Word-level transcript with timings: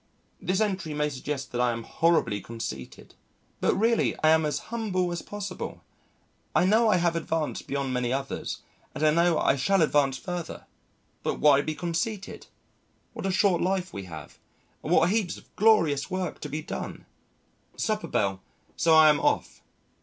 This 0.41 0.59
entry 0.59 0.95
may 0.95 1.09
suggest 1.09 1.51
that 1.51 1.61
I 1.61 1.71
am 1.73 1.83
horribly 1.83 2.41
conceited. 2.41 3.13
But 3.59 3.75
really 3.75 4.15
I 4.23 4.29
am 4.29 4.47
as 4.47 4.71
humble 4.73 5.11
as 5.11 5.21
possible. 5.21 5.83
I 6.55 6.65
know 6.65 6.89
I 6.89 6.97
have 6.97 7.15
advanced 7.15 7.67
beyond 7.67 7.93
many 7.93 8.11
others, 8.11 8.63
and 8.95 9.05
I 9.05 9.11
know 9.11 9.37
I 9.37 9.55
shall 9.57 9.83
advance 9.83 10.17
further, 10.17 10.65
but 11.21 11.39
why 11.39 11.61
be 11.61 11.75
conceited?... 11.75 12.47
What 13.13 13.27
a 13.27 13.31
short 13.31 13.61
life 13.61 13.93
we 13.93 14.05
have, 14.05 14.39
and 14.81 14.91
what 14.91 15.11
heaps 15.11 15.37
of 15.37 15.55
glorious 15.55 16.09
work 16.09 16.39
to 16.39 16.49
be 16.49 16.63
done! 16.63 17.05
Supper 17.77 18.07
bell 18.07 18.41
so 18.75 18.95
I 18.95 19.07
am 19.07 19.19
off.... 19.19 19.61